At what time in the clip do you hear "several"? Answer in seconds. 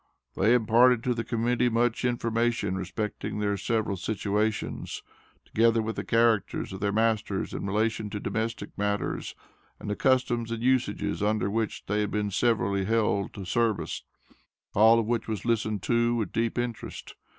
3.55-3.97